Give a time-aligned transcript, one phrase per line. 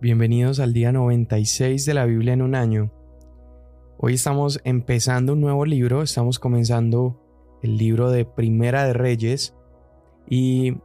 [0.00, 2.92] Bienvenidos al día 96 de la Biblia en un año.
[3.96, 7.20] Hoy estamos empezando un nuevo libro, estamos comenzando
[7.64, 9.56] el libro de Primera de Reyes
[10.28, 10.76] y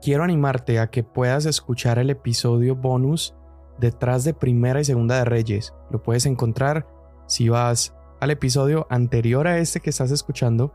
[0.00, 3.34] quiero animarte a que puedas escuchar el episodio bonus
[3.80, 5.74] detrás de Primera y Segunda de Reyes.
[5.90, 6.86] Lo puedes encontrar
[7.26, 10.72] si vas al episodio anterior a este que estás escuchando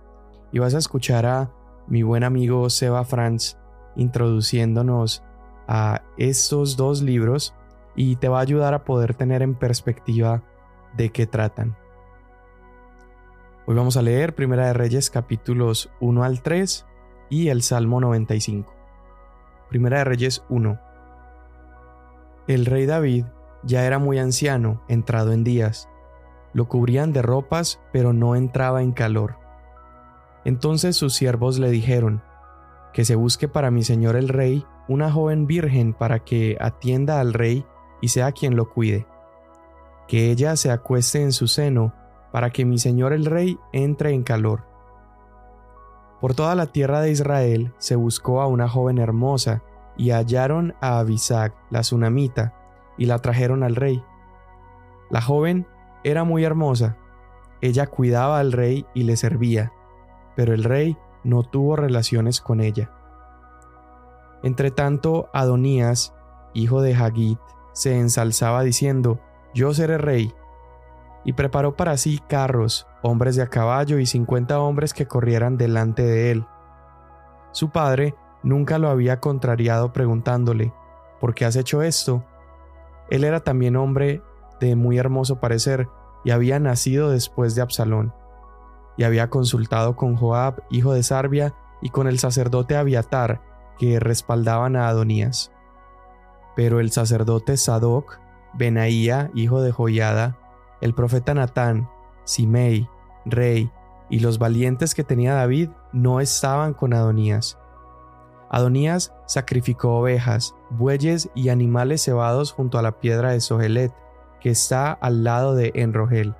[0.51, 1.53] y vas a escuchar a
[1.87, 3.57] mi buen amigo Seba Franz
[3.95, 5.23] introduciéndonos
[5.65, 7.55] a estos dos libros
[7.99, 10.41] y te va a ayudar a poder tener en perspectiva
[10.95, 11.75] de qué tratan.
[13.67, 16.85] Hoy vamos a leer Primera de Reyes capítulos 1 al 3
[17.29, 18.73] y el Salmo 95.
[19.67, 20.79] Primera de Reyes 1.
[22.47, 23.25] El rey David
[23.63, 25.89] ya era muy anciano, entrado en días.
[26.53, 29.35] Lo cubrían de ropas, pero no entraba en calor.
[30.45, 32.23] Entonces sus siervos le dijeron,
[32.93, 37.33] que se busque para mi señor el rey una joven virgen para que atienda al
[37.33, 37.65] rey
[38.01, 39.07] y sea quien lo cuide.
[40.07, 41.93] Que ella se acueste en su seno,
[42.31, 44.65] para que mi señor el rey entre en calor.
[46.21, 49.63] Por toda la tierra de Israel se buscó a una joven hermosa,
[49.97, 52.53] y hallaron a Abisag, la tsunamita,
[52.97, 54.03] y la trajeron al rey.
[55.09, 55.67] La joven
[56.03, 56.97] era muy hermosa,
[57.61, 59.73] ella cuidaba al rey y le servía,
[60.35, 62.91] pero el rey no tuvo relaciones con ella.
[64.43, 66.13] Entretanto, Adonías,
[66.53, 67.39] hijo de Hagit,
[67.79, 69.21] se ensalzaba diciendo,
[69.53, 70.33] Yo seré rey.
[71.23, 76.03] Y preparó para sí carros, hombres de a caballo y cincuenta hombres que corrieran delante
[76.03, 76.45] de él.
[77.53, 80.73] Su padre nunca lo había contrariado preguntándole,
[81.21, 82.25] ¿por qué has hecho esto?
[83.09, 84.21] Él era también hombre
[84.59, 85.87] de muy hermoso parecer
[86.25, 88.13] y había nacido después de Absalón.
[88.97, 93.41] Y había consultado con Joab, hijo de Sarbia, y con el sacerdote Abiatar,
[93.77, 95.53] que respaldaban a Adonías.
[96.59, 98.19] Pero el sacerdote Sadoc,
[98.53, 100.37] Benaía, hijo de Joiada,
[100.81, 101.89] el profeta Natán,
[102.25, 102.89] Simei,
[103.23, 103.71] rey,
[104.09, 107.57] y los valientes que tenía David no estaban con Adonías.
[108.49, 113.93] Adonías sacrificó ovejas, bueyes y animales cebados junto a la piedra de Sohelet,
[114.41, 116.35] que está al lado de Enrogel.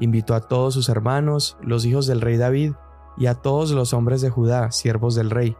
[0.00, 2.74] Invitó a todos sus hermanos, los hijos del rey David,
[3.16, 5.56] y a todos los hombres de Judá, siervos del rey.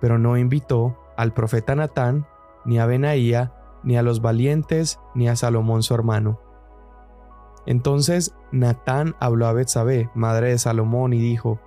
[0.00, 2.26] Pero no invitó al profeta Natán,
[2.70, 6.38] ni a Benaía, ni a los valientes, ni a Salomón su hermano.
[7.66, 11.58] Entonces Natán habló a Betsabé, madre de Salomón, y dijo: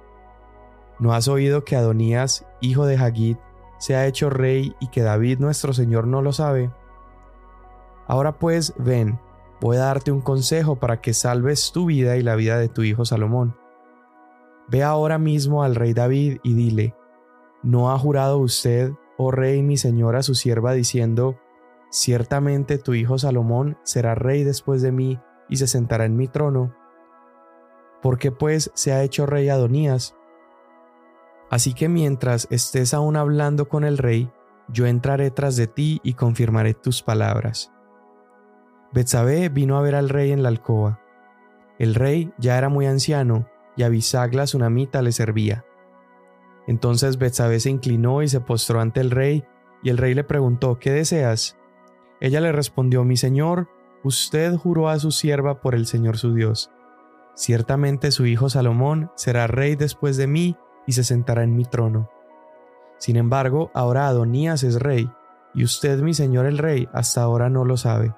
[0.99, 3.37] ¿No has oído que Adonías, hijo de Hagit,
[3.79, 6.71] se ha hecho rey y que David nuestro Señor no lo sabe?
[8.07, 9.19] Ahora pues, ven,
[9.59, 12.83] voy a darte un consejo para que salves tu vida y la vida de tu
[12.83, 13.57] hijo Salomón.
[14.69, 16.95] Ve ahora mismo al rey David y dile,
[17.61, 21.37] ¿no ha jurado usted oh rey mi señora su sierva, diciendo,
[21.89, 26.75] Ciertamente tu hijo Salomón será rey después de mí y se sentará en mi trono.
[28.01, 30.15] ¿Por qué pues se ha hecho rey Adonías?
[31.51, 34.31] Así que mientras estés aún hablando con el rey,
[34.69, 37.71] yo entraré tras de ti y confirmaré tus palabras.
[38.91, 40.99] Betsabé vino a ver al rey en la alcoba.
[41.77, 45.63] El rey ya era muy anciano y Abisag la tsunamita le servía.
[46.67, 49.43] Entonces Betsabé se inclinó y se postró ante el rey,
[49.81, 51.57] y el rey le preguntó, ¿qué deseas?
[52.21, 53.67] Ella le respondió, mi señor,
[54.03, 56.71] usted juró a su sierva por el Señor su Dios.
[57.35, 60.55] Ciertamente su hijo Salomón será rey después de mí
[60.87, 62.09] y se sentará en mi trono.
[62.97, 65.09] Sin embargo, ahora Adonías es rey,
[65.53, 68.15] y usted, mi señor el rey, hasta ahora no lo sabe.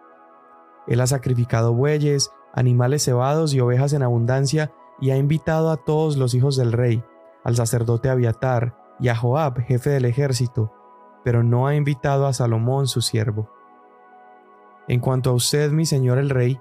[0.88, 6.18] Él ha sacrificado bueyes, animales cebados y ovejas en abundancia, y ha invitado a todos
[6.18, 7.04] los hijos del rey,
[7.46, 10.74] al sacerdote Abiatar y a Joab, jefe del ejército,
[11.24, 13.50] pero no ha invitado a Salomón su siervo.
[14.88, 16.60] En cuanto a usted, mi señor el rey,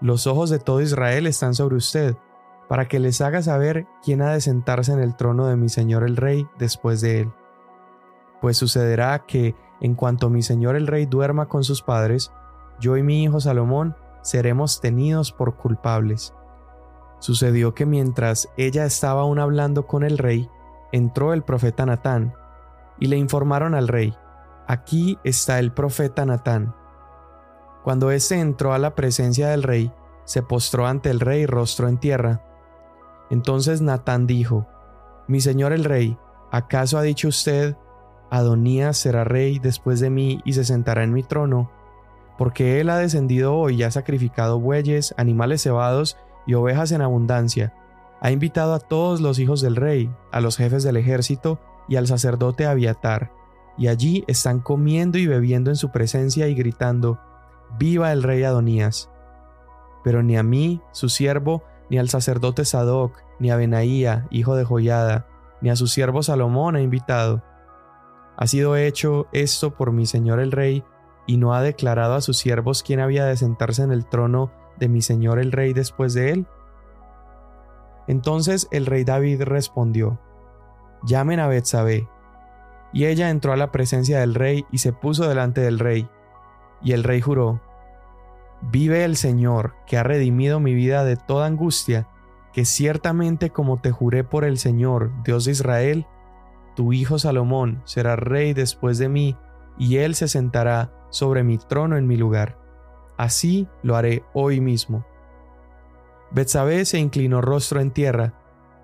[0.00, 2.16] los ojos de todo Israel están sobre usted,
[2.68, 6.04] para que les haga saber quién ha de sentarse en el trono de mi señor
[6.04, 7.32] el rey después de él.
[8.40, 12.32] Pues sucederá que, en cuanto mi señor el rey duerma con sus padres,
[12.80, 16.34] yo y mi hijo Salomón seremos tenidos por culpables.
[17.24, 20.50] Sucedió que mientras ella estaba aún hablando con el rey,
[20.92, 22.34] entró el profeta Natán,
[23.00, 24.14] y le informaron al rey,
[24.66, 26.74] aquí está el profeta Natán.
[27.82, 29.90] Cuando éste entró a la presencia del rey,
[30.26, 32.42] se postró ante el rey rostro en tierra.
[33.30, 34.66] Entonces Natán dijo,
[35.26, 36.18] Mi señor el rey,
[36.50, 37.74] ¿acaso ha dicho usted,
[38.28, 41.70] Adonías será rey después de mí y se sentará en mi trono?
[42.36, 47.74] Porque él ha descendido hoy y ha sacrificado bueyes, animales cebados y ovejas en abundancia,
[48.20, 52.06] ha invitado a todos los hijos del rey, a los jefes del ejército y al
[52.06, 53.32] sacerdote Abiatar,
[53.76, 57.20] y allí están comiendo y bebiendo en su presencia y gritando,
[57.78, 59.10] Viva el rey Adonías.
[60.04, 64.64] Pero ni a mí, su siervo, ni al sacerdote Sadoc, ni a Benaía, hijo de
[64.64, 65.26] Joyada,
[65.60, 67.42] ni a su siervo Salomón ha invitado.
[68.36, 70.84] Ha sido hecho esto por mi señor el rey,
[71.26, 74.88] y no ha declarado a sus siervos quién había de sentarse en el trono de
[74.88, 76.46] mi señor el rey después de él.
[78.06, 80.18] Entonces el rey David respondió,
[81.04, 82.08] Llamen a Betsabé.
[82.92, 86.08] Y ella entró a la presencia del rey y se puso delante del rey.
[86.82, 87.60] Y el rey juró,
[88.70, 92.08] Vive el Señor, que ha redimido mi vida de toda angustia,
[92.52, 96.06] que ciertamente como te juré por el Señor, Dios de Israel,
[96.74, 99.36] tu hijo Salomón será rey después de mí,
[99.76, 102.58] y él se sentará sobre mi trono en mi lugar.
[103.16, 105.06] Así lo haré hoy mismo.
[106.30, 108.34] Betsabé se inclinó rostro en tierra,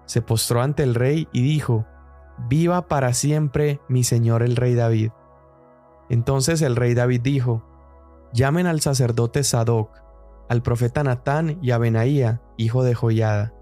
[0.07, 1.87] se postró ante el rey y dijo,
[2.49, 5.11] Viva para siempre mi señor el rey David.
[6.09, 7.65] Entonces el rey David dijo,
[8.33, 9.91] Llamen al sacerdote Sadoc,
[10.49, 13.53] al profeta Natán y a Benaía, hijo de Joyada.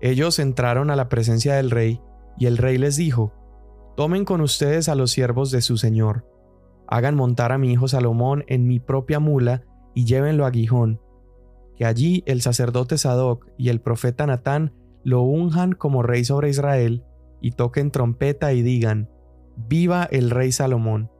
[0.00, 2.00] Ellos entraron a la presencia del rey,
[2.38, 3.32] y el rey les dijo,
[3.96, 6.26] Tomen con ustedes a los siervos de su señor,
[6.90, 9.62] hagan montar a mi hijo Salomón en mi propia mula
[9.94, 11.00] y llévenlo a Gijón,
[11.76, 17.04] que allí el sacerdote Sadoc y el profeta Natán lo unjan como rey sobre Israel,
[17.40, 19.08] y toquen trompeta y digan,
[19.56, 21.10] Viva el rey Salomón.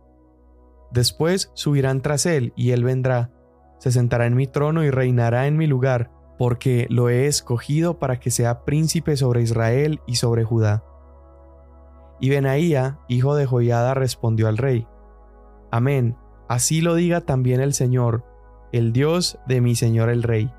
[0.92, 3.30] Después subirán tras él, y él vendrá,
[3.78, 8.20] se sentará en mi trono y reinará en mi lugar, porque lo he escogido para
[8.20, 10.84] que sea príncipe sobre Israel y sobre Judá.
[12.20, 14.86] Y Benaía, hijo de Joiada, respondió al rey,
[15.70, 16.16] Amén,
[16.48, 18.24] así lo diga también el Señor,
[18.72, 20.52] el Dios de mi Señor el Rey.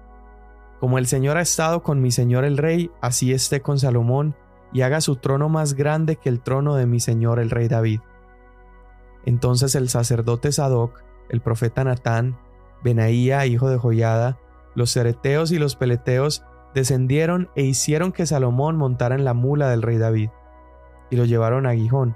[0.80, 4.36] Como el Señor ha estado con mi Señor el Rey, así esté con Salomón,
[4.74, 8.00] y haga su trono más grande que el trono de mi Señor el Rey David.
[9.26, 12.40] Entonces el sacerdote Sadoc, el profeta Natán,
[12.84, 14.40] Benaía, hijo de Joiada,
[14.74, 16.44] los cereteos y los peleteos
[16.74, 20.30] descendieron e hicieron que Salomón montara en la mula del rey David,
[21.10, 22.16] y lo llevaron a Gijón.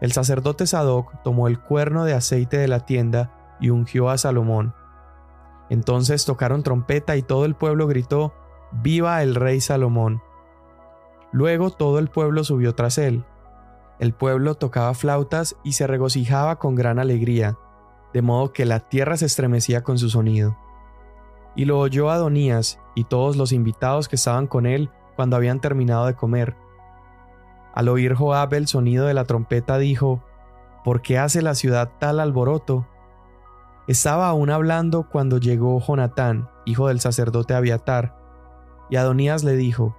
[0.00, 4.74] El sacerdote Sadoc tomó el cuerno de aceite de la tienda y ungió a Salomón.
[5.68, 8.34] Entonces tocaron trompeta y todo el pueblo gritó,
[8.72, 10.22] Viva el rey Salomón.
[11.32, 13.24] Luego todo el pueblo subió tras él,
[14.00, 17.58] el pueblo tocaba flautas y se regocijaba con gran alegría,
[18.14, 20.56] de modo que la tierra se estremecía con su sonido.
[21.54, 26.06] Y lo oyó Adonías y todos los invitados que estaban con él cuando habían terminado
[26.06, 26.56] de comer.
[27.74, 30.22] Al oír Joab el sonido de la trompeta dijo,
[30.84, 32.86] ¿Por qué hace la ciudad tal alboroto?
[33.86, 38.16] Estaba aún hablando cuando llegó Jonatán, hijo del sacerdote Abiatar,
[38.88, 39.96] y Adonías le dijo,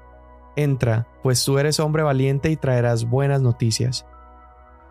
[0.56, 4.06] Entra, pues tú eres hombre valiente y traerás buenas noticias.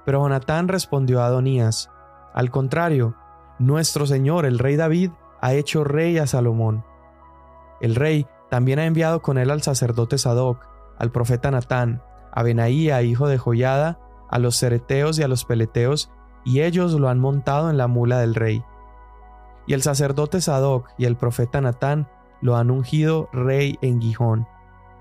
[0.04, 1.90] Pero Jonatán respondió a Adonías,
[2.34, 3.14] Al contrario,
[3.58, 5.10] nuestro señor el rey David
[5.40, 6.84] ha hecho rey a Salomón.
[7.80, 10.66] El rey también ha enviado con él al sacerdote Sadoc,
[10.98, 13.98] al profeta Natán, a Benaía, hijo de Joyada,
[14.28, 16.10] a los cereteos y a los peleteos,
[16.44, 18.64] y ellos lo han montado en la mula del rey.
[19.66, 22.08] Y el sacerdote Sadoc y el profeta Natán
[22.40, 24.46] lo han ungido rey en Gijón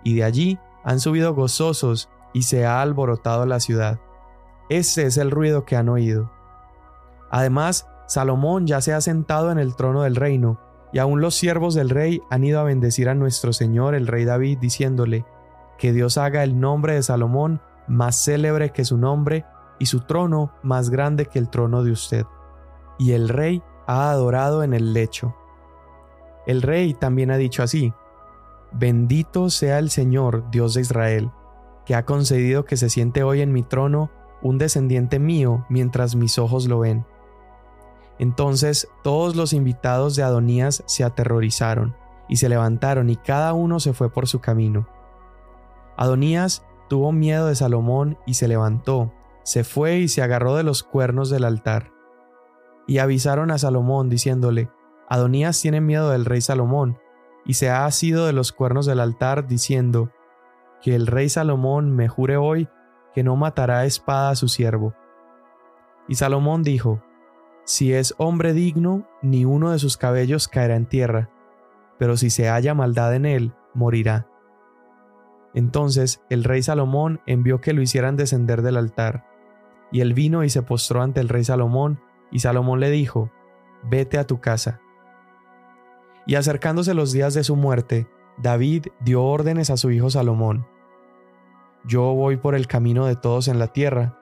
[0.03, 3.99] y de allí han subido gozosos y se ha alborotado la ciudad.
[4.69, 6.31] Ese es el ruido que han oído.
[7.31, 10.59] Además, Salomón ya se ha sentado en el trono del reino,
[10.91, 14.25] y aún los siervos del rey han ido a bendecir a nuestro Señor el rey
[14.25, 15.25] David, diciéndole,
[15.79, 19.45] que Dios haga el nombre de Salomón más célebre que su nombre,
[19.79, 22.25] y su trono más grande que el trono de usted.
[22.99, 25.35] Y el rey ha adorado en el lecho.
[26.45, 27.93] El rey también ha dicho así,
[28.71, 31.31] Bendito sea el Señor, Dios de Israel,
[31.85, 34.11] que ha concedido que se siente hoy en mi trono
[34.43, 37.05] un descendiente mío mientras mis ojos lo ven.
[38.19, 41.95] Entonces todos los invitados de Adonías se aterrorizaron
[42.27, 44.87] y se levantaron y cada uno se fue por su camino.
[46.01, 49.11] Adonías tuvo miedo de Salomón y se levantó,
[49.43, 51.91] se fue y se agarró de los cuernos del altar.
[52.87, 54.69] Y avisaron a Salomón diciéndole,
[55.09, 56.97] Adonías tiene miedo del rey Salomón,
[57.43, 60.09] y se ha asido de los cuernos del altar, diciendo,
[60.81, 62.69] Que el rey Salomón me jure hoy
[63.13, 64.93] que no matará espada a su siervo.
[66.07, 67.03] Y Salomón dijo,
[67.65, 71.29] Si es hombre digno, ni uno de sus cabellos caerá en tierra,
[71.97, 74.29] pero si se halla maldad en él, morirá.
[75.53, 79.25] Entonces el rey Salomón envió que lo hicieran descender del altar.
[79.91, 81.99] Y él vino y se postró ante el rey Salomón,
[82.31, 83.31] y Salomón le dijo,
[83.83, 84.81] Vete a tu casa.
[86.27, 90.67] Y acercándose los días de su muerte, David dio órdenes a su hijo Salomón.
[91.85, 94.19] Yo voy por el camino de todos en la tierra,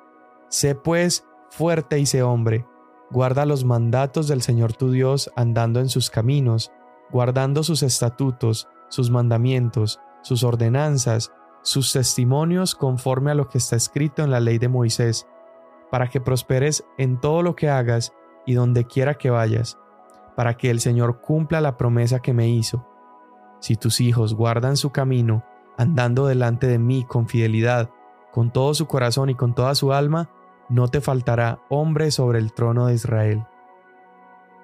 [0.50, 2.66] Sé pues fuerte y sé hombre,
[3.12, 6.72] guarda los mandatos del Señor tu Dios andando en sus caminos,
[7.12, 11.32] guardando sus estatutos, sus mandamientos, sus ordenanzas,
[11.62, 15.28] sus testimonios conforme a lo que está escrito en la ley de Moisés,
[15.92, 18.14] para que prosperes en todo lo que hagas
[18.46, 19.78] y donde quiera que vayas,
[20.36, 22.88] para que el Señor cumpla la promesa que me hizo.
[23.60, 25.44] Si tus hijos guardan su camino,
[25.78, 27.90] andando delante de mí con fidelidad,
[28.32, 30.30] con todo su corazón y con toda su alma,
[30.70, 33.46] no te faltará hombre sobre el trono de Israel.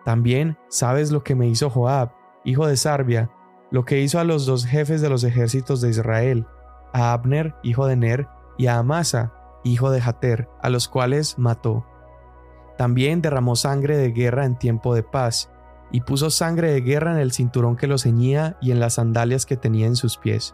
[0.03, 2.11] También sabes lo que me hizo Joab,
[2.43, 3.29] hijo de Sarbia,
[3.73, 6.45] lo que hizo a los dos jefes de los ejércitos de Israel,
[6.93, 11.83] a Abner, hijo de Ner, y a Amasa, hijo de Jater, a los cuales mató.
[12.77, 15.49] También derramó sangre de guerra en tiempo de paz,
[15.91, 19.47] y puso sangre de guerra en el cinturón que lo ceñía y en las sandalias
[19.47, 20.53] que tenía en sus pies.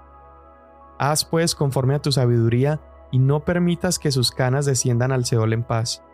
[0.98, 2.80] Haz pues conforme a tu sabiduría
[3.12, 6.06] y no permitas que sus canas desciendan al Seol en paz.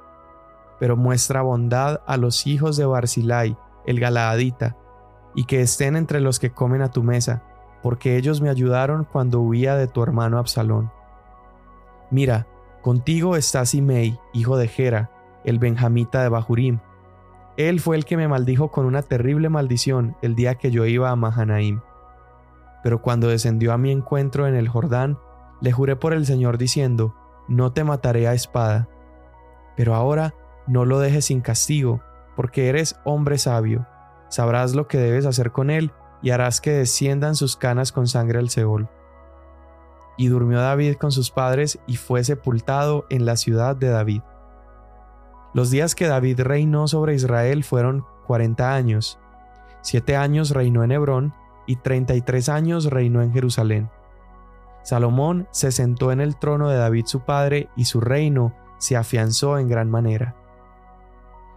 [0.80, 4.76] Pero muestra bondad a los hijos de Barzilai, el Galaadita,
[5.36, 7.44] y que estén entre los que comen a tu mesa,
[7.84, 10.92] porque ellos me ayudaron cuando huía de tu hermano Absalón.
[12.10, 12.48] Mira,
[12.82, 15.12] contigo está Simei, hijo de Gera,
[15.44, 16.80] el benjamita de Bahurim.
[17.58, 21.10] Él fue el que me maldijo con una terrible maldición el día que yo iba
[21.10, 21.82] a Mahanaim.
[22.84, 25.18] Pero cuando descendió a mi encuentro en el Jordán,
[25.62, 27.16] le juré por el Señor diciendo,
[27.48, 28.90] no te mataré a espada.
[29.76, 30.34] Pero ahora
[30.68, 32.02] no lo dejes sin castigo,
[32.36, 33.88] porque eres hombre sabio,
[34.36, 38.38] sabrás lo que debes hacer con él y harás que desciendan sus canas con sangre
[38.40, 38.90] al Seol.
[40.18, 44.24] Y durmió David con sus padres y fue sepultado en la ciudad de David.
[45.54, 49.20] Los días que David reinó sobre Israel fueron cuarenta años.
[49.82, 51.34] Siete años reinó en Hebrón
[51.66, 53.90] y treinta y tres años reinó en Jerusalén.
[54.84, 59.58] Salomón se sentó en el trono de David su padre y su reino se afianzó
[59.60, 60.36] en gran manera.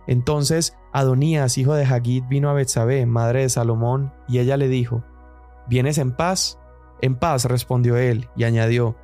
[0.07, 5.05] Entonces Adonías, hijo de Hagid, vino a Betsabé, madre de Salomón, y ella le dijo:
[5.69, 6.59] ¿Vienes en paz?
[7.01, 8.97] En paz, respondió él, y añadió: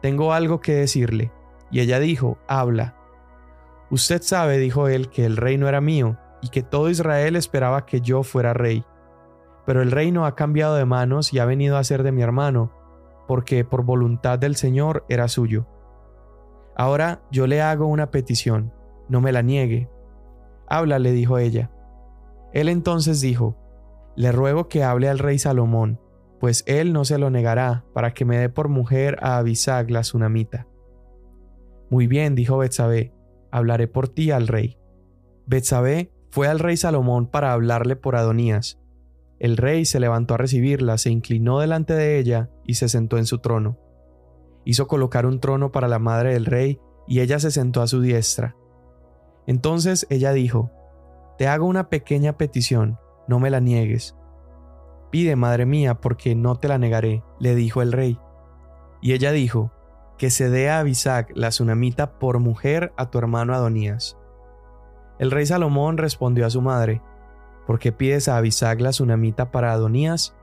[0.00, 1.32] Tengo algo que decirle.
[1.70, 2.96] Y ella dijo: Habla.
[3.90, 8.00] Usted sabe, dijo él, que el reino era mío, y que todo Israel esperaba que
[8.00, 8.84] yo fuera rey.
[9.66, 12.72] Pero el reino ha cambiado de manos y ha venido a ser de mi hermano,
[13.28, 15.66] porque por voluntad del Señor era suyo.
[16.74, 18.72] Ahora yo le hago una petición,
[19.08, 19.88] no me la niegue.
[20.72, 21.70] Habla, le dijo ella.
[22.52, 23.56] Él entonces dijo,
[24.16, 26.00] Le ruego que hable al rey Salomón,
[26.40, 30.04] pues él no se lo negará, para que me dé por mujer a Abisag la
[30.04, 30.66] sunamita.
[31.90, 33.12] Muy bien, dijo Betsabé,
[33.50, 34.78] hablaré por ti al rey.
[35.46, 38.82] Betsabé fue al rey Salomón para hablarle por Adonías,
[39.42, 43.26] el rey se levantó a recibirla, se inclinó delante de ella y se sentó en
[43.26, 43.76] su trono.
[44.64, 48.00] Hizo colocar un trono para la madre del rey y ella se sentó a su
[48.00, 48.54] diestra.
[49.46, 50.70] Entonces ella dijo,
[51.38, 54.16] Te hago una pequeña petición, no me la niegues.
[55.10, 58.18] Pide, madre mía, porque no te la negaré, le dijo el rey.
[59.00, 59.72] Y ella dijo,
[60.18, 64.16] Que se dé a Abisag, la tsunamita, por mujer a tu hermano Adonías.
[65.18, 67.02] El rey Salomón respondió a su madre,
[67.66, 70.34] ¿Por qué pides a Abisag la tsunamita para Adonías?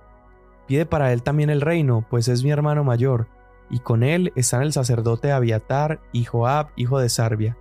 [0.67, 3.27] Pide para él también el reino, pues es mi hermano mayor,
[3.69, 7.57] y con él están el sacerdote Abiatar y Joab, hijo de Sarbia.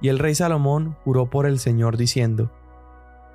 [0.00, 2.50] Y el rey Salomón juró por el Señor diciendo,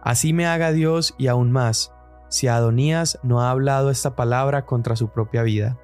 [0.01, 1.93] Así me haga Dios y aún más,
[2.29, 5.77] si Adonías no ha hablado esta palabra contra su propia vida.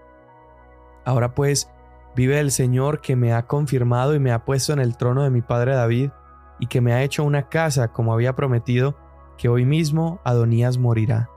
[1.06, 1.72] Ahora pues,
[2.16, 5.30] vive el Señor que me ha confirmado y me ha puesto en el trono de
[5.30, 6.12] mi padre David,
[6.60, 8.96] y que me ha hecho una casa como había prometido,
[9.38, 11.30] que hoy mismo Adonías morirá.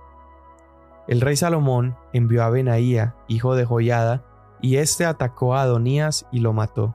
[1.08, 4.22] El rey Salomón envió a Benaía, hijo de Joyada,
[4.60, 6.94] y éste atacó a Adonías y lo mató.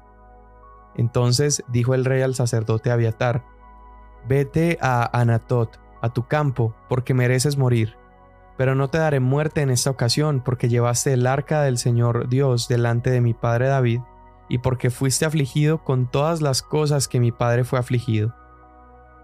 [0.99, 3.45] Entonces dijo el rey al sacerdote Abiatar,
[4.27, 7.95] Vete a Anatot, a tu campo, porque mereces morir.
[8.57, 12.67] Pero no te daré muerte en esta ocasión, porque llevaste el arca del Señor Dios
[12.67, 14.01] delante de mi padre David,
[14.49, 18.35] y porque fuiste afligido con todas las cosas que mi padre fue afligido.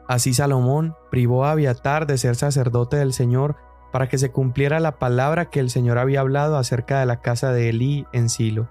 [0.08, 3.58] Así Salomón privó a Abiatar de ser sacerdote del Señor
[3.92, 7.52] para que se cumpliera la palabra que el Señor había hablado acerca de la casa
[7.52, 8.70] de Elí en Silo.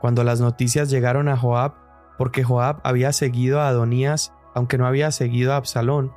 [0.00, 1.83] Cuando las noticias llegaron a Joab,
[2.18, 6.12] porque Joab había seguido a Adonías, aunque no había seguido a Absalón,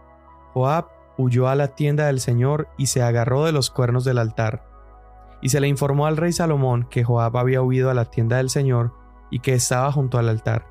[0.53, 0.87] Joab
[1.17, 4.63] huyó a la tienda del Señor y se agarró de los cuernos del altar.
[5.41, 8.49] Y se le informó al rey Salomón que Joab había huido a la tienda del
[8.49, 8.93] Señor
[9.29, 10.67] y que estaba junto al altar.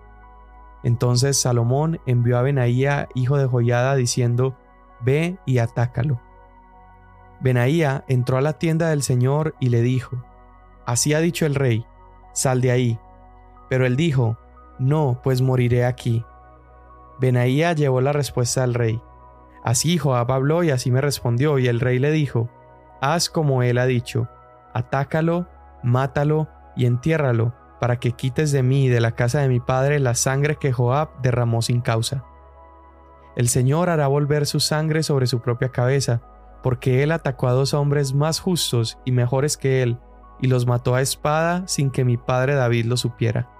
[0.82, 4.56] Entonces Salomón envió a Benaía, hijo de Joyada, diciendo,
[5.00, 6.20] Ve y atácalo.
[7.40, 10.16] Benaía entró a la tienda del Señor y le dijo,
[10.86, 11.84] Así ha dicho el rey,
[12.32, 12.98] sal de ahí.
[13.68, 14.38] Pero él dijo,
[14.78, 16.24] No, pues moriré aquí.
[17.18, 19.00] Benaía llevó la respuesta al rey.
[19.64, 22.50] Así Joab habló y así me respondió, y el rey le dijo,
[23.00, 24.28] Haz como él ha dicho,
[24.72, 25.48] atácalo,
[25.82, 29.98] mátalo y entiérralo, para que quites de mí y de la casa de mi padre
[29.98, 32.24] la sangre que Joab derramó sin causa.
[33.36, 36.22] El Señor hará volver su sangre sobre su propia cabeza,
[36.62, 39.98] porque él atacó a dos hombres más justos y mejores que él,
[40.40, 43.55] y los mató a espada sin que mi padre David lo supiera.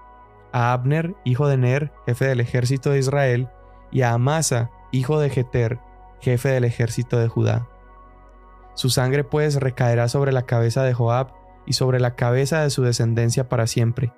[0.57, 3.51] A Abner, hijo de Ner, jefe del ejército de Israel,
[3.93, 5.79] y a Amasa, hijo de Jeter,
[6.23, 7.69] jefe del ejército de Judá.
[8.73, 11.29] Su sangre pues recaerá sobre la cabeza de Joab
[11.67, 14.15] y sobre la cabeza de su descendencia para siempre.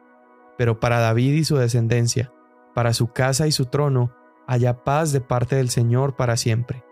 [0.57, 2.33] Pero para David y su descendencia,
[2.73, 4.15] para su casa y su trono,
[4.47, 6.85] haya paz de parte del Señor para siempre.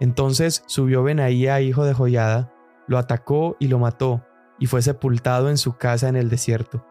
[0.00, 2.54] Entonces subió Benaía, hijo de Joyada,
[2.86, 4.24] lo atacó y lo mató,
[4.58, 6.86] y fue sepultado en su casa en el desierto.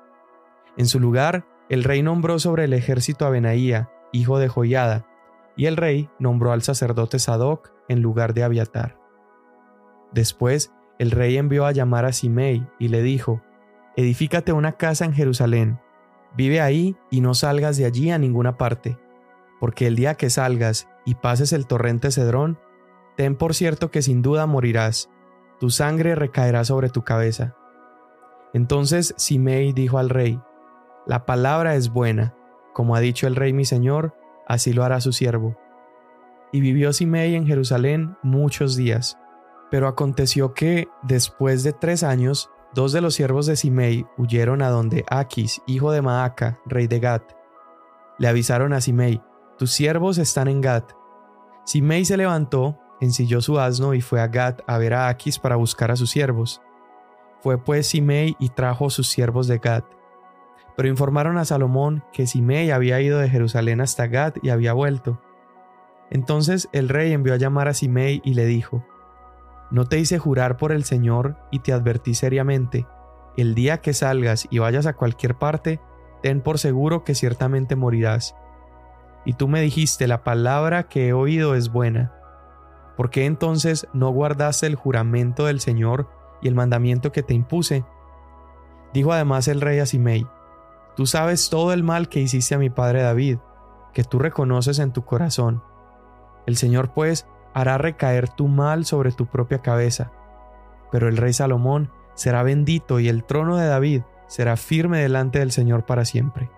[0.77, 5.05] En su lugar, el rey nombró sobre el ejército a Benaía, hijo de Joyada,
[5.55, 8.97] y el rey nombró al sacerdote Sadoc en lugar de Abiatar.
[10.11, 13.41] Después, el rey envió a llamar a Simei y le dijo,
[13.95, 15.79] Edifícate una casa en Jerusalén,
[16.35, 18.97] vive ahí y no salgas de allí a ninguna parte,
[19.59, 22.59] porque el día que salgas y pases el torrente Cedrón,
[23.17, 25.09] ten por cierto que sin duda morirás,
[25.59, 27.55] tu sangre recaerá sobre tu cabeza.
[28.53, 30.39] Entonces Simei dijo al rey,
[31.05, 32.35] La palabra es buena,
[32.73, 34.15] como ha dicho el rey mi señor,
[34.47, 35.57] así lo hará su siervo.
[36.51, 39.17] Y vivió Simei en Jerusalén muchos días.
[39.69, 44.69] Pero aconteció que, después de tres años, dos de los siervos de Simei huyeron a
[44.69, 47.23] donde Aquis, hijo de Maaca, rey de Gat.
[48.17, 49.21] Le avisaron a Simei,
[49.57, 50.91] tus siervos están en Gat.
[51.65, 55.55] Simei se levantó, ensilló su asno y fue a Gat a ver a Aquis para
[55.55, 56.61] buscar a sus siervos.
[57.41, 59.85] Fue pues Simei y trajo sus siervos de Gat.
[60.79, 65.21] Pero informaron a Salomón que Simei había ido de Jerusalén hasta Gat y había vuelto.
[66.09, 68.85] Entonces el rey envió a llamar a Simei y le dijo,
[69.71, 72.87] ¿No te hice jurar por el Señor y te advertí seriamente,
[73.35, 75.81] el día que salgas y vayas a cualquier parte,
[76.21, 78.37] ten por seguro que ciertamente morirás?
[79.25, 82.13] Y tú me dijiste, la palabra que he oído es buena.
[82.95, 86.09] ¿Por qué entonces no guardaste el juramento del Señor
[86.41, 87.83] y el mandamiento que te impuse?
[88.93, 90.25] Dijo además el rey a Simei,
[90.99, 93.37] Tú sabes todo el mal que hiciste a mi padre David,
[93.93, 95.63] que tú reconoces en tu corazón.
[96.45, 100.11] El Señor pues hará recaer tu mal sobre tu propia cabeza.
[100.91, 105.53] Pero el rey Salomón será bendito y el trono de David será firme delante del
[105.53, 106.51] Señor para siempre.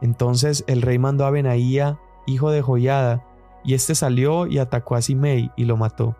[0.00, 3.26] Entonces el rey mandó a Benaía, hijo de Joyada,
[3.62, 6.16] y éste salió y atacó a Simei y lo mató.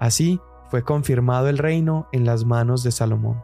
[0.00, 3.40] Así fue confirmado el reino en las manos de Salomón.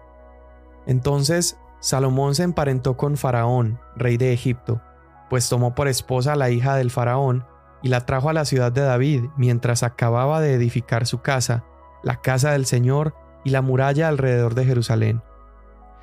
[0.86, 4.80] Entonces Salomón se emparentó con Faraón, rey de Egipto,
[5.30, 7.44] pues tomó por esposa a la hija del Faraón
[7.82, 11.64] y la trajo a la ciudad de David mientras acababa de edificar su casa,
[12.02, 13.14] la casa del Señor
[13.44, 15.22] y la muralla alrededor de Jerusalén.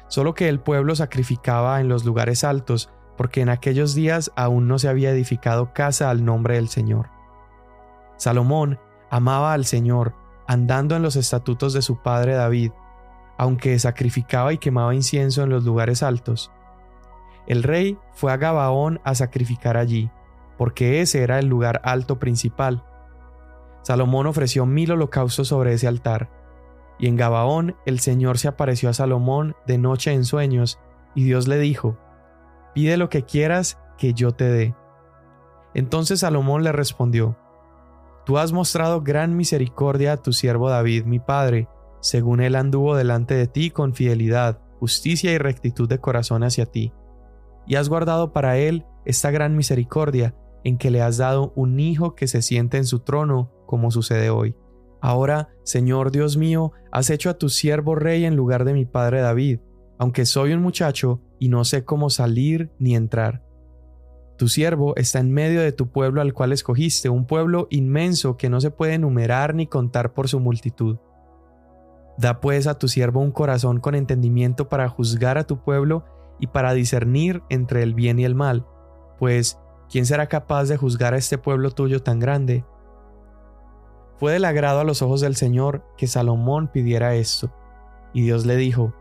[0.08, 4.80] Solo que el pueblo sacrificaba en los lugares altos, porque en aquellos días aún no
[4.80, 7.10] se había edificado casa al nombre del Señor.
[8.18, 10.14] Salomón amaba al Señor,
[10.48, 12.72] andando en los estatutos de su padre David,
[13.38, 16.52] aunque sacrificaba y quemaba incienso en los lugares altos.
[17.48, 20.10] El rey fue a Gabaón a sacrificar allí,
[20.58, 22.84] porque ese era el lugar alto principal.
[23.84, 26.30] Salomón ofreció mil holocaustos sobre ese altar,
[26.98, 30.80] y en Gabaón el Señor se apareció a Salomón de noche en sueños,
[31.13, 31.98] y Dios le dijo,
[32.74, 34.76] Pide lo que quieras que yo te dé.
[35.74, 37.38] Entonces Salomón le respondió,
[38.26, 41.67] Tú has mostrado gran misericordia a tu siervo David, mi padre,
[42.06, 46.94] según él anduvo delante de ti con fidelidad, justicia y rectitud de corazón hacia ti,
[47.65, 52.13] y has guardado para él esta gran misericordia, en que le has dado un hijo
[52.13, 54.56] que se siente en su trono, como sucede hoy.
[55.02, 59.22] Ahora, Señor Dios mío, has hecho a tu siervo rey en lugar de mi padre
[59.22, 59.62] David,
[59.98, 63.44] aunque soy un muchacho y no sé cómo salir ni entrar.
[64.38, 68.52] Tu siervo está en medio de tu pueblo al cual escogiste, un pueblo inmenso que
[68.52, 70.98] no se puede enumerar ni contar por su multitud.
[72.17, 76.06] Da pues a tu siervo un corazón con entendimiento para juzgar a tu pueblo
[76.39, 78.65] y para discernir entre el bien y el mal,
[79.19, 82.65] pues ¿quién será capaz de juzgar a este pueblo tuyo tan grande?
[84.17, 87.54] Fue del agrado a los ojos del Señor que Salomón pidiera esto.
[88.13, 88.93] Y Dios le dijo,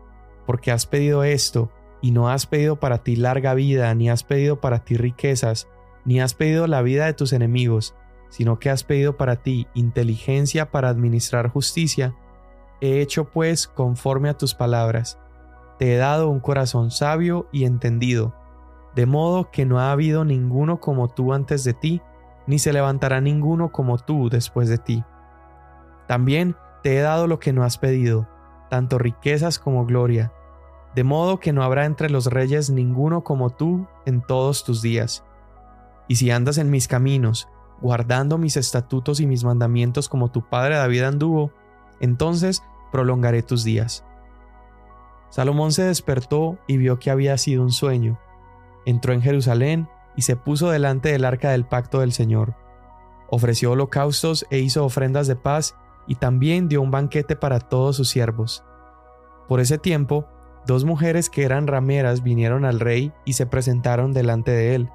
[0.45, 4.59] porque has pedido esto, y no has pedido para ti larga vida, ni has pedido
[4.59, 5.67] para ti riquezas,
[6.03, 7.95] ni has pedido la vida de tus enemigos,
[8.29, 12.13] sino que has pedido para ti inteligencia para administrar justicia,
[12.81, 15.19] he hecho pues conforme a tus palabras.
[15.79, 18.33] Te he dado un corazón sabio y entendido,
[18.95, 22.01] de modo que no ha habido ninguno como tú antes de ti,
[22.47, 25.03] ni se levantará ninguno como tú después de ti.
[26.07, 28.27] También te he dado lo que no has pedido,
[28.69, 30.31] tanto riquezas como gloria,
[30.93, 35.25] de modo que no habrá entre los reyes ninguno como tú en todos tus días.
[36.07, 37.49] Y si andas en mis caminos,
[37.81, 41.51] guardando mis estatutos y mis mandamientos como tu padre David anduvo,
[42.05, 44.05] entonces prolongaré tus días.
[45.29, 48.17] Salomón se despertó y vio que había sido un sueño.
[48.85, 52.55] Entró en Jerusalén y se puso delante del arca del pacto del Señor.
[53.29, 55.75] Ofreció holocaustos e hizo ofrendas de paz
[56.07, 58.63] y también dio un banquete para todos sus siervos.
[59.47, 60.25] Por ese tiempo,
[60.65, 64.89] dos mujeres que eran rameras vinieron al rey y se presentaron delante de él.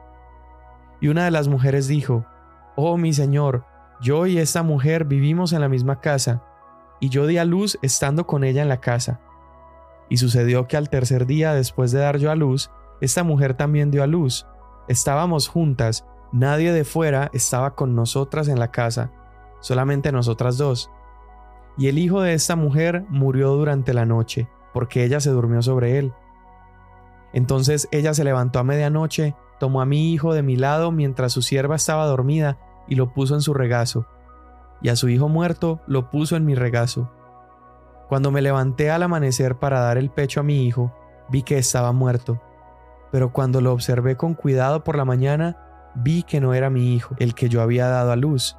[1.01, 2.25] Y una de las mujeres dijo,
[2.77, 3.67] Oh mi señor,
[4.01, 6.43] yo y esta mujer vivimos en la misma casa,
[7.01, 9.21] y yo di a luz estando con ella en la casa.
[10.09, 13.91] Y sucedió que al tercer día después de dar yo a luz, esta mujer también
[13.91, 14.47] dio a luz.
[14.89, 19.11] Estábamos juntas, nadie de fuera estaba con nosotras en la casa,
[19.61, 20.91] solamente nosotras dos.
[21.79, 25.99] Y el hijo de esta mujer murió durante la noche, porque ella se durmió sobre
[25.99, 26.13] él.
[27.33, 31.43] Entonces ella se levantó a medianoche, tomó a mi hijo de mi lado mientras su
[31.43, 32.59] sierva estaba dormida
[32.89, 34.07] y lo puso en su regazo,
[34.83, 37.11] y a su hijo muerto lo puso en mi regazo.
[38.09, 40.93] Cuando me levanté al amanecer para dar el pecho a mi hijo,
[41.29, 42.41] vi que estaba muerto,
[43.13, 45.57] pero cuando lo observé con cuidado por la mañana,
[45.95, 48.57] vi que no era mi hijo, el que yo había dado a luz.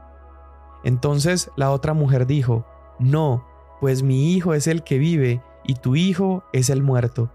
[0.84, 2.66] Entonces la otra mujer dijo,
[3.00, 3.46] No,
[3.80, 7.32] pues mi hijo es el que vive y tu hijo es el muerto.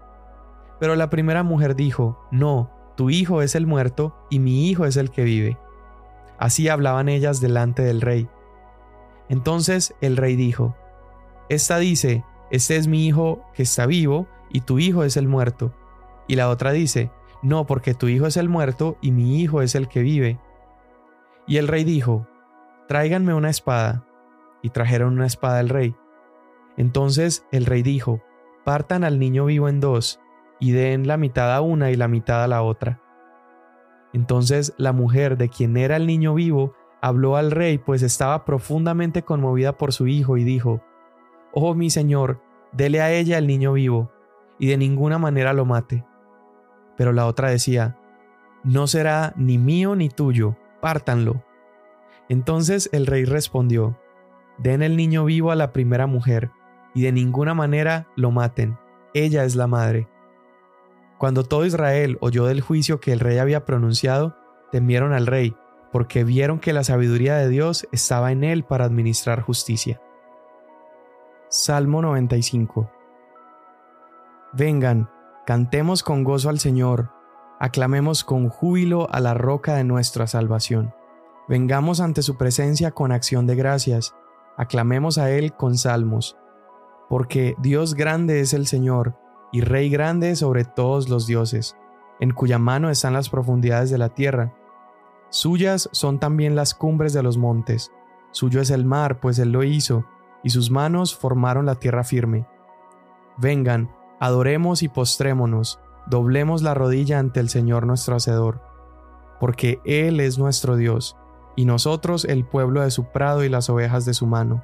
[0.79, 4.97] Pero la primera mujer dijo, No, tu hijo es el muerto y mi hijo es
[4.97, 5.57] el que vive.
[6.37, 8.29] Así hablaban ellas delante del rey.
[9.29, 10.75] Entonces el rey dijo,
[11.49, 15.73] esta dice, este es mi hijo que está vivo y tu hijo es el muerto.
[16.27, 17.11] Y la otra dice,
[17.41, 20.39] no, porque tu hijo es el muerto y mi hijo es el que vive.
[21.45, 22.27] Y el rey dijo,
[22.87, 24.05] tráiganme una espada.
[24.63, 25.95] Y trajeron una espada al rey.
[26.77, 28.21] Entonces el rey dijo,
[28.65, 30.19] partan al niño vivo en dos,
[30.59, 33.01] y den la mitad a una y la mitad a la otra.
[34.13, 36.73] Entonces la mujer de quien era el niño vivo
[37.07, 40.81] habló al rey, pues estaba profundamente conmovida por su hijo, y dijo,
[41.53, 42.41] Oh mi Señor,
[42.71, 44.11] dele a ella el niño vivo,
[44.59, 46.05] y de ninguna manera lo mate.
[46.95, 47.97] Pero la otra decía,
[48.63, 51.43] No será ni mío ni tuyo, pártanlo.
[52.29, 53.97] Entonces el rey respondió,
[54.57, 56.51] Den el niño vivo a la primera mujer,
[56.93, 58.77] y de ninguna manera lo maten,
[59.13, 60.07] ella es la madre.
[61.17, 64.35] Cuando todo Israel oyó del juicio que el rey había pronunciado,
[64.71, 65.55] temieron al rey,
[65.97, 69.99] porque vieron que la sabiduría de Dios estaba en él para administrar justicia.
[71.49, 72.91] Salmo 95
[74.53, 75.09] Vengan,
[75.47, 77.09] cantemos con gozo al Señor,
[77.59, 80.93] aclamemos con júbilo a la roca de nuestra salvación.
[81.47, 84.13] Vengamos ante su presencia con acción de gracias,
[84.55, 86.37] aclamemos a Él con salmos,
[87.09, 89.17] porque Dios grande es el Señor,
[89.51, 91.75] y Rey grande sobre todos los dioses,
[92.19, 94.53] en cuya mano están las profundidades de la tierra.
[95.29, 97.91] Suyas son también las cumbres de los montes,
[98.31, 100.05] suyo es el mar, pues Él lo hizo,
[100.43, 102.47] y sus manos formaron la tierra firme.
[103.37, 108.61] Vengan, adoremos y postrémonos, doblemos la rodilla ante el Señor nuestro Hacedor,
[109.39, 111.17] porque Él es nuestro Dios,
[111.55, 114.63] y nosotros el pueblo de su prado y las ovejas de su mano.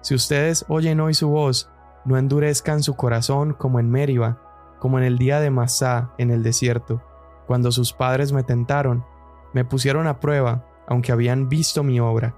[0.00, 1.70] Si ustedes oyen hoy su voz,
[2.04, 4.40] no endurezcan su corazón como en Mériba,
[4.78, 7.02] como en el día de Masá en el desierto,
[7.46, 9.04] cuando sus padres me tentaron,
[9.52, 12.34] me pusieron a prueba, aunque habían visto mi obra.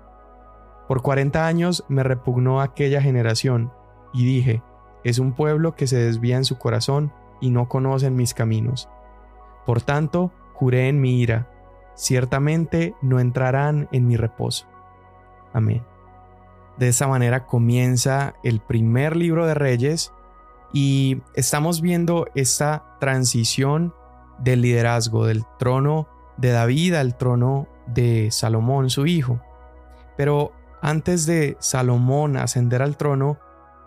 [0.88, 3.72] Por cuarenta años me repugnó aquella generación,
[4.12, 4.62] y dije,
[5.04, 8.88] es un pueblo que se desvía en su corazón y no conocen mis caminos.
[9.66, 11.48] Por tanto, juré en mi ira,
[11.94, 14.66] ciertamente no entrarán en mi reposo.
[15.52, 15.82] Amén.
[16.76, 20.12] De esa manera comienza el primer libro de Reyes
[20.72, 23.94] y estamos viendo esta transición
[24.38, 29.40] del liderazgo del trono de David al trono de Salomón, su hijo.
[30.16, 33.38] Pero antes de Salomón ascender al trono,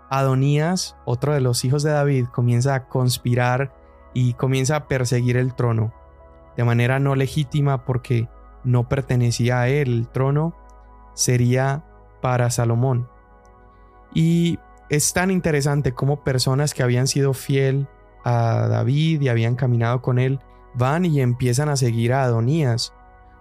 [0.10, 3.74] Adonías, otro de los hijos de David, comienza a conspirar
[4.14, 5.94] y comienza a perseguir el trono,
[6.56, 8.30] de manera no legítima porque
[8.64, 10.56] no pertenecía a él, el trono
[11.14, 11.84] sería
[12.22, 13.10] para Salomón.
[14.14, 17.88] Y es tan interesante como personas que habían sido fiel
[18.24, 20.40] a David y habían caminado con él,
[20.78, 22.94] van y empiezan a seguir a Adonías,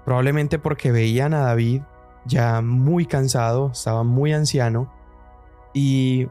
[0.05, 1.83] probablemente porque veían a David
[2.27, 4.93] ya muy cansado, estaba muy anciano
[5.73, 6.29] y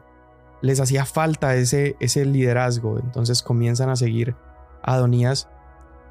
[0.60, 2.98] les hacía falta ese, ese liderazgo.
[2.98, 4.34] Entonces comienzan a seguir
[4.82, 5.48] a Adonías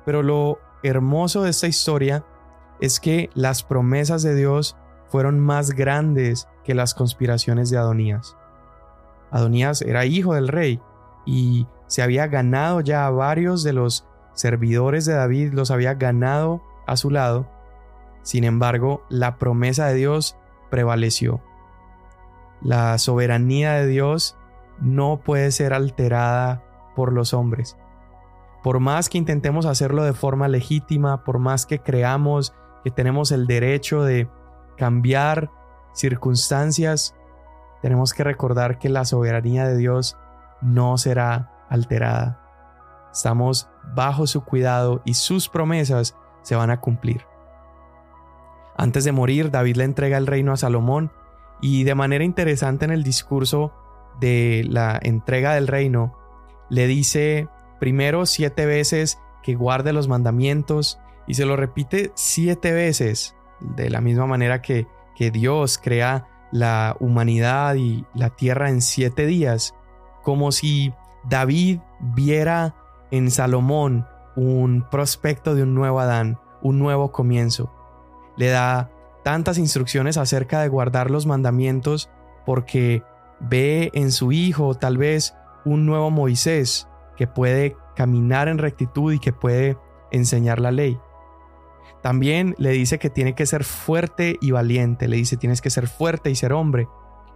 [0.05, 2.25] Pero lo hermoso de esta historia
[2.79, 4.75] es que las promesas de Dios
[5.09, 8.35] fueron más grandes que las conspiraciones de Adonías.
[9.31, 10.79] Adonías era hijo del rey
[11.25, 16.61] y se había ganado ya a varios de los servidores de David, los había ganado
[16.85, 17.47] a su lado.
[18.21, 20.37] Sin embargo, la promesa de Dios
[20.69, 21.41] prevaleció.
[22.61, 24.37] La soberanía de Dios
[24.79, 26.63] no puede ser alterada
[26.95, 27.77] por los hombres.
[28.63, 33.45] Por más que intentemos hacerlo de forma legítima, por más que creamos que tenemos el
[33.45, 34.29] derecho de
[34.77, 35.51] cambiar
[35.93, 37.15] circunstancias,
[37.81, 40.17] tenemos que recordar que la soberanía de Dios
[40.61, 42.42] no será alterada.
[43.13, 47.25] Estamos bajo su cuidado y sus promesas se van a cumplir.
[48.75, 51.11] Antes de morir, David le entrega el reino a Salomón
[51.61, 53.71] y de manera interesante en el discurso
[54.19, 56.17] de la entrega del reino,
[56.69, 57.47] le dice
[57.79, 64.01] primero siete veces que guarde los mandamientos y se lo repite siete veces, de la
[64.01, 69.75] misma manera que, que Dios crea la humanidad y la tierra en siete días,
[70.21, 70.93] como si
[71.29, 72.75] David viera
[73.13, 77.71] en Salomón un prospecto de un nuevo Adán, un nuevo comienzo.
[78.37, 78.89] Le da
[79.23, 82.09] tantas instrucciones acerca de guardar los mandamientos
[82.43, 83.03] porque
[83.39, 89.19] ve en su hijo tal vez un nuevo Moisés que puede caminar en rectitud y
[89.19, 89.77] que puede
[90.11, 90.97] enseñar la ley.
[92.01, 95.87] También le dice que tiene que ser fuerte y valiente, le dice tienes que ser
[95.87, 96.87] fuerte y ser hombre.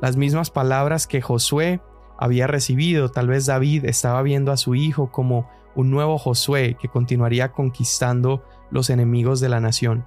[0.01, 1.81] Las mismas palabras que Josué
[2.17, 6.89] había recibido, tal vez David estaba viendo a su hijo como un nuevo Josué que
[6.89, 10.05] continuaría conquistando los enemigos de la nación.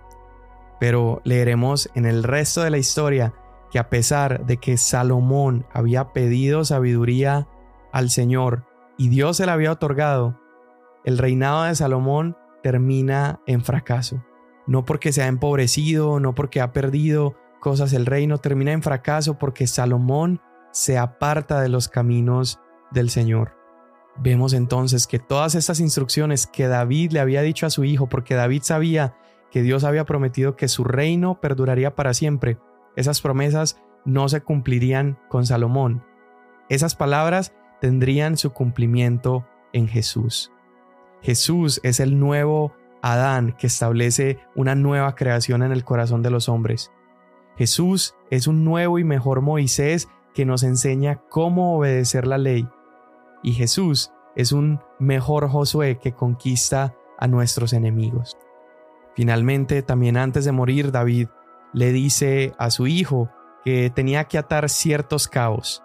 [0.78, 3.32] Pero leeremos en el resto de la historia
[3.70, 7.48] que a pesar de que Salomón había pedido sabiduría
[7.90, 8.66] al Señor
[8.98, 10.38] y Dios se la había otorgado,
[11.04, 14.22] el reinado de Salomón termina en fracaso
[14.70, 19.36] no porque se ha empobrecido, no porque ha perdido cosas el reino, termina en fracaso
[19.36, 22.60] porque Salomón se aparta de los caminos
[22.92, 23.59] del Señor.
[24.16, 28.34] Vemos entonces que todas estas instrucciones que David le había dicho a su hijo, porque
[28.34, 29.16] David sabía
[29.50, 32.58] que Dios había prometido que su reino perduraría para siempre,
[32.96, 36.04] esas promesas no se cumplirían con Salomón.
[36.68, 40.52] Esas palabras tendrían su cumplimiento en Jesús.
[41.22, 46.48] Jesús es el nuevo Adán que establece una nueva creación en el corazón de los
[46.48, 46.92] hombres.
[47.56, 52.68] Jesús es un nuevo y mejor Moisés que nos enseña cómo obedecer la ley.
[53.42, 58.36] Y Jesús es un mejor Josué que conquista a nuestros enemigos.
[59.14, 61.28] Finalmente, también antes de morir, David
[61.72, 63.30] le dice a su hijo
[63.64, 65.82] que tenía que atar ciertos cabos,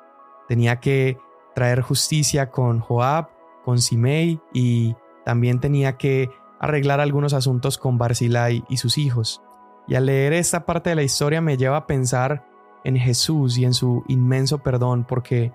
[0.48, 1.18] tenía que
[1.54, 3.30] traer justicia con Joab,
[3.64, 9.42] con Simei y también tenía que arreglar algunos asuntos con Barzilai y sus hijos.
[9.88, 12.46] Y al leer esta parte de la historia me lleva a pensar
[12.84, 15.52] en Jesús y en su inmenso perdón, porque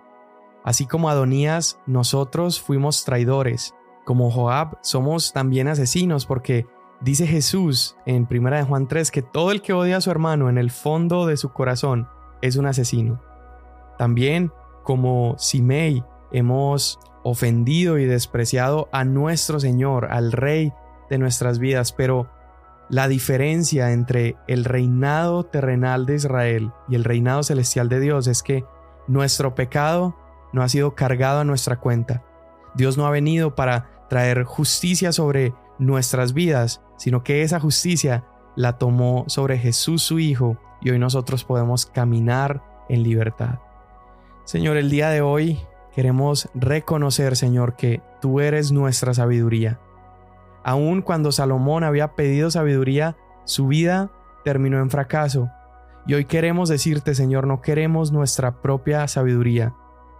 [0.64, 6.66] así como Adonías, nosotros fuimos traidores, como Joab somos también asesinos, porque
[7.00, 10.48] dice Jesús en 1 de Juan 3 que todo el que odia a su hermano
[10.48, 12.08] en el fondo de su corazón
[12.42, 13.20] es un asesino.
[13.98, 20.72] También como Simei hemos ofendido y despreciado a nuestro Señor, al Rey
[21.10, 22.30] de nuestras vidas, pero
[22.88, 28.42] la diferencia entre el reinado terrenal de Israel y el reinado celestial de Dios es
[28.42, 28.64] que
[29.06, 30.16] nuestro pecado
[30.52, 32.22] no ha sido cargado a nuestra cuenta.
[32.74, 38.24] Dios no ha venido para traer justicia sobre nuestras vidas, sino que esa justicia
[38.56, 43.60] la tomó sobre Jesús su Hijo y hoy nosotros podemos caminar en libertad.
[44.44, 45.60] Señor, el día de hoy
[45.94, 49.78] queremos reconocer, Señor, que tú eres nuestra sabiduría
[50.62, 54.10] Aun cuando Salomón había pedido sabiduría, su vida
[54.44, 55.50] terminó en fracaso.
[56.06, 59.74] Y hoy queremos decirte, Señor, no queremos nuestra propia sabiduría,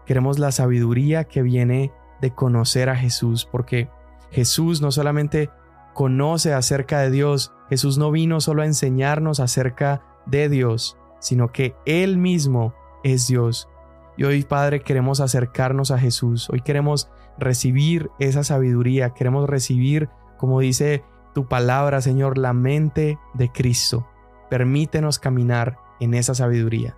[0.07, 3.89] queremos la sabiduría que viene de conocer a Jesús, porque
[4.31, 5.51] Jesús no solamente
[5.95, 11.75] conoce acerca de Dios, Jesús no vino solo a enseñarnos acerca de Dios, sino que
[11.87, 13.69] Él mismo es Dios.
[14.17, 17.09] Y hoy, Padre, queremos acercarnos a Jesús, hoy queremos
[17.39, 20.11] recibir esa sabiduría, queremos recibir
[20.41, 24.09] como dice tu palabra, Señor, la mente de Cristo.
[24.49, 26.97] Permítenos caminar en esa sabiduría.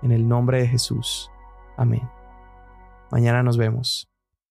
[0.00, 1.28] En el nombre de Jesús.
[1.76, 2.08] Amén.
[3.10, 4.08] Mañana nos vemos.